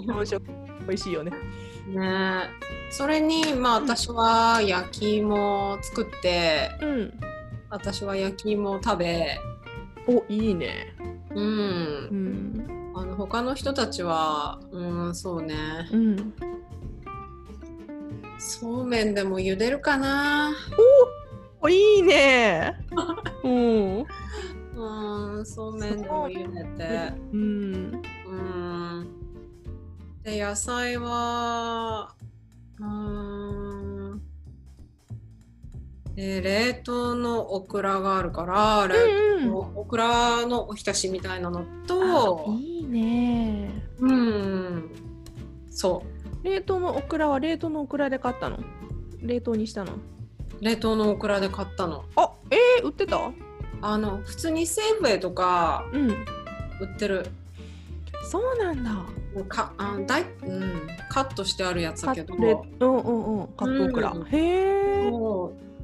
[0.07, 0.39] 美味しい
[0.87, 1.31] 美味しいよね。
[1.87, 2.49] ね
[2.89, 7.19] それにまあうん私は焼き芋を作って、うん。
[7.69, 9.37] 私は焼き芋を食べ、
[10.07, 10.93] おいいね。
[11.33, 11.45] うん
[12.11, 12.93] う、ん。
[12.95, 15.55] あの他の人たちは、うん、そうね、
[15.91, 16.33] うん。
[18.37, 20.51] そうめんでも茹でるかな。
[21.61, 22.73] おいいね。
[23.43, 24.05] うん。
[24.75, 27.13] うん、そうめんでも茹でて。
[27.31, 27.41] うん。
[27.41, 28.01] うん。
[30.23, 32.13] で、野菜は、
[32.79, 34.21] うん。
[36.15, 39.55] で冷凍のオクラがあるから、冷うんうん。
[39.55, 43.71] オクラのおひたしみたいなのあと、いいね。
[43.99, 44.91] うん、
[45.69, 46.03] そ
[46.43, 48.59] 冷凍のオクラは冷凍のオクラで買ったの？
[49.21, 49.93] 冷凍にしたの？
[49.93, 49.97] う、
[50.59, 52.03] 冷凍のオクラで買ったの。
[52.15, 53.31] あえー、売ってた？
[53.81, 56.09] あの、普通にセーフウェイとかうん。
[56.09, 56.15] 売
[56.83, 57.25] ってる。
[58.29, 59.05] そうなんだ。
[59.45, 63.47] かあだい、うん、カットしてあるやつだけど、レうんうんうん。
[63.55, 64.11] カットオクラ。
[64.11, 64.27] うん。
[64.27, 65.11] へえ。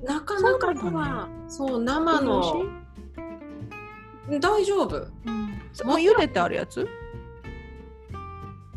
[0.06, 2.66] なかなかそうなんだはそう生美の
[4.40, 5.00] 大丈夫。
[5.86, 6.88] もう茹でてあるやつ？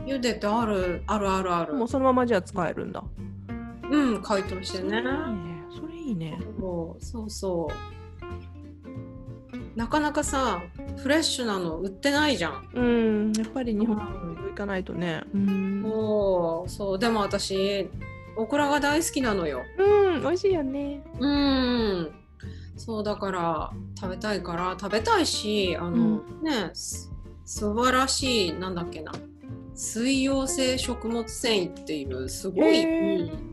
[0.05, 1.75] 茹でてあるあるあるある。
[1.75, 3.03] もうそのままじゃあ使えるんだ。
[3.91, 5.03] うん解凍してね。
[5.71, 6.39] それいいね。
[6.59, 7.75] そうそうそう
[9.77, 10.61] なかなかさ
[10.97, 15.23] フレッシュなの売ってないじゃんうん、やっぱり日本うん行かないとね。
[15.33, 15.83] うん。
[15.85, 17.89] そうそうでも私
[18.37, 21.03] オクラが大好きなのようん、美味しいよね。
[21.19, 22.11] うん
[22.77, 27.11] そうだから食べたいから食べたいしあの、ねす
[27.45, 29.13] 素晴らしいなんだっけな
[29.75, 33.47] 水溶性食物繊維っていうすごい、うん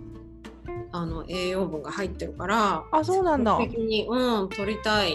[0.93, 3.57] あの栄養分が入ってるからあ、そうなんだ。
[3.57, 5.13] 的にうん取りたい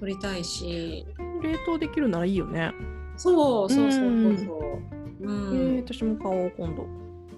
[0.00, 1.06] 取りたいし。
[1.42, 2.72] 冷凍できるならいいよね。
[3.16, 4.80] そうそうそうそうそ
[5.22, 5.24] う。
[5.24, 6.86] うえん、ー、私も買おう、今度。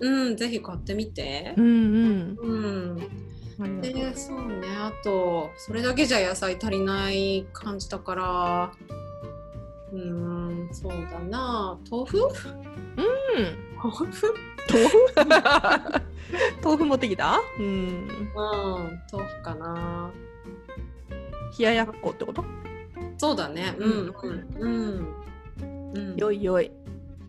[0.00, 1.54] うん、ぜひ買ってみて。
[1.56, 1.68] うんう
[2.06, 2.38] ん。
[3.58, 3.80] うん。
[3.82, 8.72] でそうねあとそれだけじゃ野菜足りない感じだから。
[9.92, 11.78] うーんそうだな。
[11.90, 12.18] 豆腐？
[12.18, 12.32] うん。
[13.76, 14.34] 豆腐？
[14.70, 14.98] 豆腐？
[16.64, 17.38] 豆腐持ってきた？
[17.58, 17.64] うん。
[17.66, 18.08] うん
[19.12, 20.10] 豆腐かな
[21.58, 22.44] 冷ややっこってこと？
[23.18, 23.74] そうだね。
[23.78, 23.92] うん。
[23.92, 25.06] うんうん
[25.94, 26.16] うん。
[26.16, 26.70] よいよい。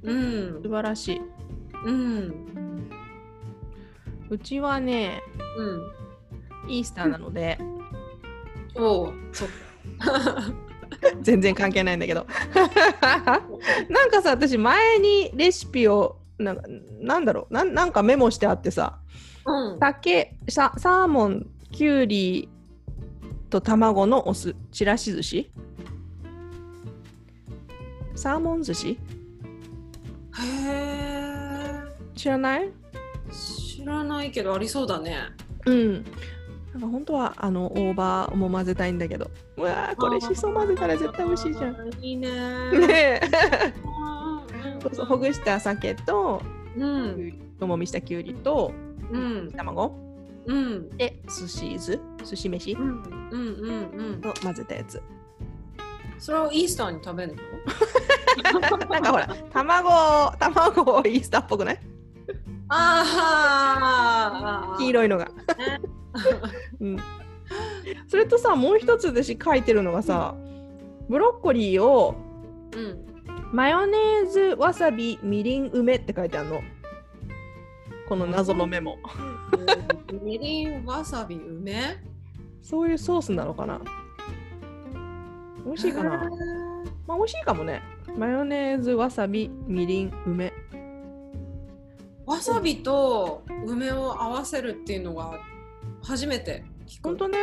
[0.03, 0.62] うん。
[0.63, 1.21] 素晴らしい。
[1.86, 2.89] うん。
[4.29, 5.21] うちはね、
[5.57, 5.63] う
[6.69, 6.71] ん。
[6.71, 7.57] イースターなので、
[8.75, 9.13] おう。
[9.34, 9.49] そ っ
[11.21, 12.25] 全然関係ないんだけど。
[13.89, 16.63] なんかさ、私前にレシピを、なんか
[17.01, 17.53] なんだろう？
[17.53, 18.99] なん、なんかメモしてあってさ、
[19.45, 19.79] うん。
[19.79, 22.47] 酒ササーモンきゅうり
[23.52, 25.52] と卵のお酢ちらし寿司？
[28.16, 28.92] サーモン寿司？
[28.92, 28.98] へ
[30.68, 31.82] え
[32.16, 32.72] 知らない？
[33.30, 35.18] 知らないけどありそうだね。
[35.66, 35.94] うん。
[36.74, 39.30] なんか本当はあの大葉も混ぜたいんだけど。
[39.58, 41.90] うわーこれしそ混ぜたら絶対美味しいじゃん。
[41.90, 42.30] んいいね。
[42.88, 43.22] ね
[44.82, 46.42] そうそうほぐした鮭と
[46.78, 47.34] うん。
[47.60, 48.72] ともみしたきゅうりと
[49.12, 49.52] うん。
[49.52, 50.11] 卵
[50.45, 50.89] うん。
[50.97, 52.75] で寿司酢寿司飯？
[52.77, 53.01] うん
[53.32, 54.21] うんうんうん。
[54.21, 55.01] と混ぜたやつ。
[56.17, 57.41] それをイースターに食べるの？
[58.89, 61.80] なんかほら卵卵イースターっぽくない？
[62.69, 63.04] あ
[64.75, 65.30] あ黄色いのが。
[66.80, 66.97] うん、
[68.08, 70.36] それとさもう一つ私書いてるのがさ
[71.10, 72.15] ブロッコリーを
[72.75, 73.06] うん。
[73.54, 76.62] マヨネーズわさびみりん梅って書いてあるの
[78.12, 78.97] この謎のメモ。
[80.21, 81.95] みりんわさび梅？
[82.62, 83.80] そういうソースなのかな？
[85.65, 86.30] 美味しいかな？
[87.08, 87.82] まあ美味しいかもね。
[88.17, 90.52] マヨネーズわさびみりん梅。
[92.26, 95.39] わさびと梅を合わせるっていうのが
[96.04, 97.08] 初めて聞く。
[97.08, 97.38] ほんとね。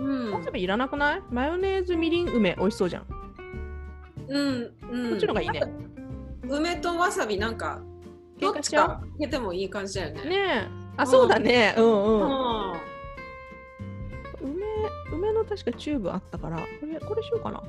[0.00, 0.32] うん。
[0.34, 1.22] わさびいらなくない？
[1.30, 3.06] マヨネーズみりん梅美味しそうじゃん。
[4.28, 5.10] うんうん。
[5.12, 5.62] こっちのがいいね。
[6.42, 7.80] 梅とわさびなんか
[8.52, 10.24] どっちかけてもいい感じだよね。
[10.24, 11.74] ねあ、そうだね。
[11.76, 12.72] うんうん。
[14.42, 14.66] 梅、
[15.12, 17.62] 梅の確かチューブあったから、これ、これしようかな。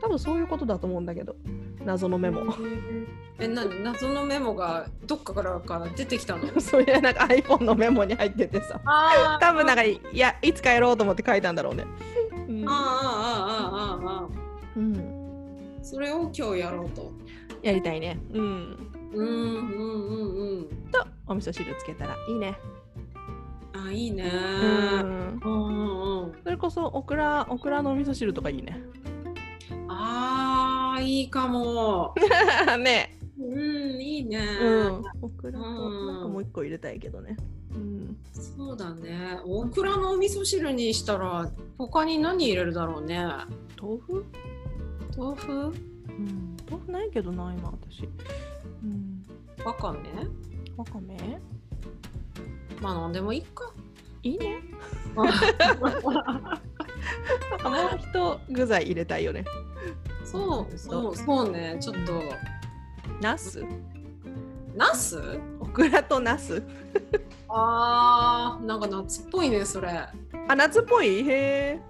[0.00, 1.34] 多分そういうことだと思うんだけど、
[1.84, 2.42] 謎のメモ。
[3.38, 6.42] え、なに、謎のメモがどっかからか出てきたの？
[6.60, 8.80] そういやなんか iPhone のメモに入っててさ。
[9.40, 11.84] 多分なんか、いや、いつかやろうと思って書いたんだろうね。
[12.48, 14.28] うん、ああ、ああ、ああ、ああ。
[14.76, 15.78] うん。
[15.82, 17.12] それを今日やろうと。
[17.62, 18.18] やりたいね。
[18.32, 18.87] うん。
[19.12, 20.64] うんうんうんうん。
[20.92, 22.58] とお味噌汁つけたらいいね。
[23.72, 24.30] あいいね。
[24.32, 25.40] うん。
[25.42, 26.32] うんうんうん。
[26.42, 28.80] それこそオクラオクラのお味噌汁とかいいね。
[29.88, 32.14] あいいかも。
[32.82, 33.14] ね。
[33.38, 33.42] う
[33.96, 34.38] ん、いいね。
[34.60, 35.04] うん。
[35.22, 36.06] オクラとうん。
[36.06, 37.36] なんかもう一個入れたいけどね。
[37.72, 38.16] うん。
[38.32, 39.38] そうだね。
[39.44, 43.24] オクラのお味噌汁にしたら、他に何入れるだろうね。
[43.80, 44.24] 豆腐？
[45.16, 45.52] 豆腐？
[45.52, 45.66] う
[46.12, 46.56] ん。
[46.70, 48.08] 豆腐ないけどな今私
[48.82, 49.24] うん。
[49.64, 49.98] わかめ
[50.76, 51.16] わかめ
[52.80, 53.72] まあ、なんでもいいか。
[54.22, 54.60] いいね。
[55.14, 55.26] なん
[55.82, 56.60] か
[57.64, 59.44] もう一具材入れたいよね。
[60.24, 61.76] そう、そう、そうね。
[61.80, 62.22] ちょっと、
[63.20, 63.64] ナス？
[64.76, 65.40] ナス？
[65.60, 66.62] オクラとナス。
[67.48, 69.88] あー、なんか夏っぽいね、それ。
[69.90, 70.12] あ
[70.56, 71.28] 夏っぽい？
[71.28, 71.80] へえ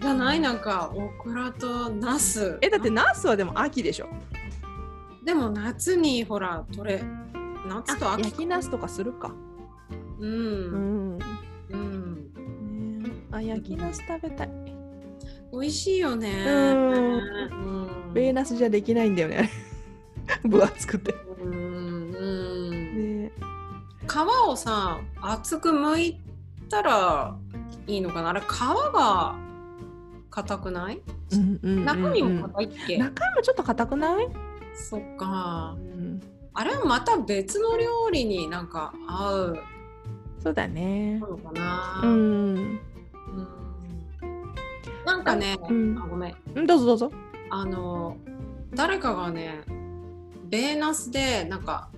[0.00, 0.40] じゃない？
[0.40, 2.58] なんか、オクラとナス。
[2.60, 4.08] えだってナスはでも秋でしょ
[5.26, 7.02] でも夏にほら、取れ、
[7.68, 9.32] 夏と秋焼きナスとかするか。
[10.20, 10.24] う。
[10.24, 11.18] うん。
[11.18, 11.18] ん
[11.70, 13.02] うん。
[13.02, 13.10] ね。
[13.32, 14.50] あ焼きナス食べたい。
[15.52, 16.44] 美味しいよね。
[16.46, 17.12] うん。
[17.14, 17.18] う
[18.10, 18.14] ん。
[18.14, 19.50] ベーナスじゃできないんだよね
[20.46, 21.12] 分厚くて。
[21.42, 21.52] うん。
[21.52, 21.54] う
[22.70, 22.70] ん。
[23.24, 23.32] ね。
[24.08, 26.20] 皮をさ厚く剥い
[26.70, 27.36] たら
[27.88, 28.30] いいのかな。
[28.30, 29.34] あれ皮が
[30.30, 31.02] 硬くない？
[31.32, 31.84] うんうんうんうん。
[31.84, 34.28] 中身も硬いっけ、中身もちょっと硬くない、
[34.76, 35.76] そっか。
[35.76, 36.20] うん、
[36.54, 39.58] あれはまた別の料理になんか合う。
[40.42, 41.18] そうだね。
[41.18, 42.54] のかな、ううん。
[42.54, 42.80] ん
[45.04, 45.94] なんかねあ、うん。
[45.94, 46.36] ごめん。
[46.54, 47.12] うんどうぞどうぞ。
[47.50, 48.16] あの
[48.74, 49.60] 誰かがね
[50.48, 51.90] 米ナスでなんか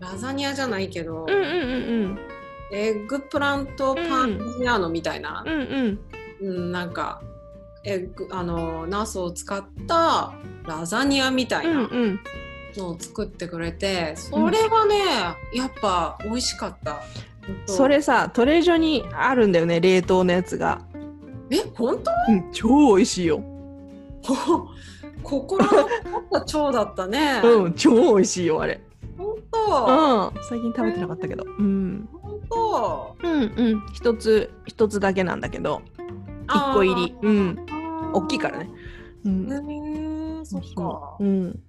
[0.00, 2.18] ラザニアじゃないけど、うんうんうん
[2.74, 5.44] eggplant パルミジャーノみたいな。
[5.46, 6.00] うんう、ん。
[6.40, 7.20] うん、なんか
[7.84, 10.34] エッグあのナスを使った
[10.66, 12.20] ラザニアみたいうんうなん。
[12.76, 14.96] のを作ってくれて、それはね
[15.54, 17.02] やっぱ美味しかった。
[17.66, 20.80] それさトレジョにあるんだよね冷凍のやつが、
[21.50, 22.10] え本当？
[22.32, 23.42] うん、超美味しいよ。
[25.22, 27.40] 心のった腸だったね。
[27.44, 28.80] うん超美味しいよあれ。
[29.18, 30.32] 本う当ん。
[30.48, 31.44] 最近食べてなかったけど。
[31.58, 32.08] うん。
[32.22, 33.16] 本当。
[33.22, 33.82] うんうん。
[33.92, 35.82] 一つ一つだけなんだけど
[36.54, 37.14] 一個入り。
[37.22, 37.66] うん。
[38.12, 38.70] 大きいからね。
[39.24, 40.46] うん。
[40.46, 41.16] そっか。
[41.18, 41.24] う。
[41.24, 41.60] ん。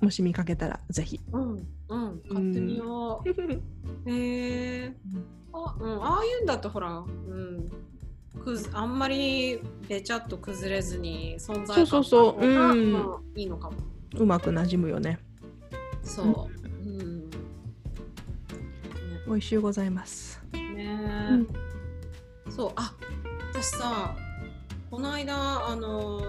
[0.00, 1.20] もし見かけたらぜひ。
[1.32, 2.20] うんうん。
[2.28, 3.28] 買ってみよう。
[4.10, 4.96] へえ。
[5.52, 6.04] あうん。
[6.04, 7.70] ああいうんだとほらうん。
[8.42, 12.44] くずあんまりべちゃっと崩れずに存在感そうそうそう。
[12.44, 13.22] うん。
[13.34, 13.76] いいのかも。
[14.16, 15.18] うまくなじむよね。
[16.02, 16.26] そう。
[16.88, 17.30] うん。
[19.26, 20.42] 美味しゅうございます。
[20.52, 21.28] ね。
[21.30, 21.48] うん。
[22.50, 22.72] そう。
[22.76, 22.94] あ
[23.52, 24.16] 私さ
[24.94, 26.20] この間あの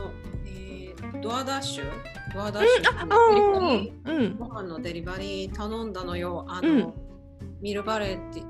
[0.48, 1.86] えードアダッシュ？
[2.34, 4.12] ドアダッシュあデリバリー？
[4.12, 6.46] うんご飯のデリバリー頼んだのよ。
[6.48, 6.94] あの、うん。
[7.62, 8.42] ミルバレーって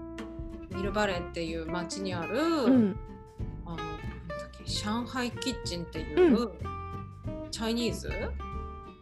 [0.73, 2.95] ミルバレーっていう町にある、うん。
[3.65, 3.88] あのなん
[4.30, 4.63] だっけ？
[4.63, 6.49] 上海キッチンっていう、
[7.51, 8.10] チャイニーズ？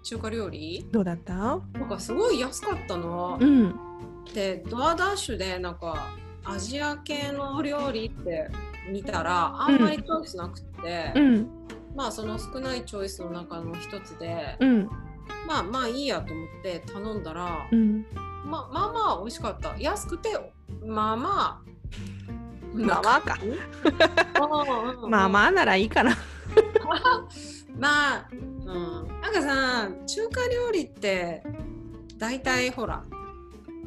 [0.01, 0.87] 中華料理？
[0.91, 1.33] どうだった？
[1.33, 3.37] なんかすごい安かったの。
[3.39, 3.75] うん。
[4.33, 6.07] でドアダッシュでなんか
[6.43, 8.49] アジア系の料理って
[8.91, 11.47] 見たらあんまりチョイスなくって、うん。
[11.95, 14.89] まあその少ないチョイスの中の一つで、うん。
[15.47, 18.05] まあまあいいやと思って頼んだら、うん。
[18.45, 19.75] ままあまあ美味しかった。
[19.77, 20.29] 安くて
[20.85, 21.73] まあまあ
[22.73, 23.37] まあまあか。
[24.35, 26.15] あまあまあならいいかな。
[27.77, 31.43] まあ、うん、なんかさ中華料理って
[32.17, 33.03] 大体ほら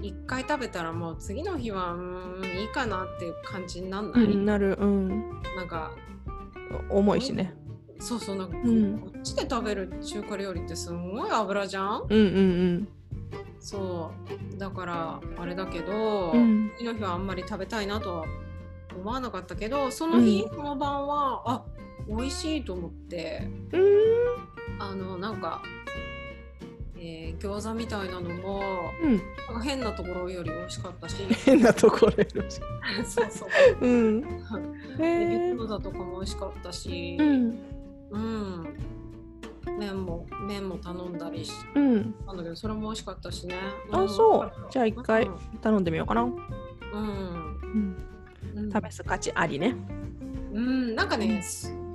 [0.03, 4.77] 一回食べたらもう次の日はうんいいかなっていう感じになんない、うんなる。
[4.81, 5.09] うん。
[5.57, 5.93] なんか
[6.91, 7.55] 重いしね。
[7.99, 8.99] そうそうなんか、うん。
[8.99, 12.07] こっちで食べる中華料理ってすんごい油じゃん？
[12.09, 12.89] うんうん
[13.59, 14.13] そ
[14.55, 14.59] う。
[14.59, 16.41] だからあれだけど、うん。
[16.41, 18.25] うん次の日はあんまり食べたいなとは
[18.95, 21.65] 思わなかったけどその日、うその晩はあ
[22.07, 23.49] 美味しいと思って。
[23.73, 23.83] うん。
[24.79, 25.63] あのなんか、
[27.09, 29.17] えー餃子みたいなのもうん。
[29.17, 29.21] なん
[29.59, 31.17] か変なところより美味しかったし。
[31.45, 32.61] 変なところよろし
[33.05, 33.49] そうそう
[33.81, 33.87] う。
[33.87, 34.31] んでへ
[35.01, 37.59] え餃子とかも美味しかったし、うん。
[38.11, 38.77] うん。
[39.79, 42.15] 麺も麺も頼んだりしうん。
[42.27, 43.55] たんだけどそれも美味しかったしね。
[43.93, 44.53] あそう。
[44.71, 46.23] じゃあ一回頼んでみようかな。
[46.23, 47.97] うん、うん。
[48.57, 49.77] うん、試す価値ありね。
[50.53, 51.86] うん、なんかね、うん、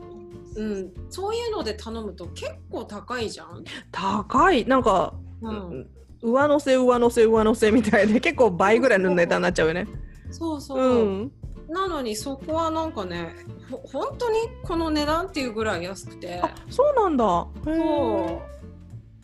[1.09, 3.63] そういうので頼むと結構高いじゃん。
[3.91, 4.65] 高い。
[4.65, 5.89] なんかうん、
[6.21, 9.87] 上乗せ上乗せ上乗せみたいで結構倍ぐらいの値段になっちゃうよね。
[10.29, 11.31] そうそう、うん。
[11.67, 13.35] なのにそこはなんかね、
[13.69, 17.47] ほ本当にこの値段っていうぐらい安くて、あそうなんだ。
[17.65, 18.41] へそ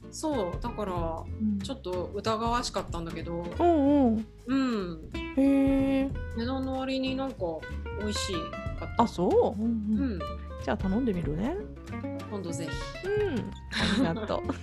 [0.10, 1.60] う、そう、だからうん。
[1.60, 4.28] ちょっと疑わしかったんだけど、うんうん。
[4.48, 7.38] うん、へえ値段の割になんか
[8.00, 8.34] 美味し
[8.80, 9.04] かった。
[9.04, 10.20] あそう、うんううんん、
[10.64, 11.56] じゃあ頼んでみるね
[12.30, 12.68] 今度ぜ
[13.06, 13.52] うん、
[14.10, 14.54] ありがとう。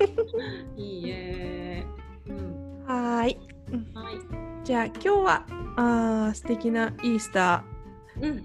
[0.76, 0.76] ひ。
[0.76, 1.86] いいえ。
[2.28, 2.84] うん。
[2.86, 3.38] はーい。
[3.94, 4.18] はい。
[4.64, 7.64] じゃあ今日はあー素敵なイースタ
[8.20, 8.30] うん。
[8.32, 8.42] ー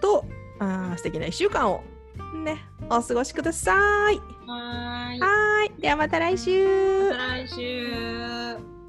[0.00, 0.24] と
[0.58, 1.82] あー素敵な1週間を
[2.44, 4.16] ねお過ごしください。
[4.16, 5.20] はーい。
[5.20, 5.80] はーい。
[5.80, 7.10] ではまた来週。
[7.10, 8.81] また来週。